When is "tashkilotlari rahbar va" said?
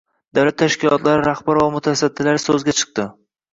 0.61-1.69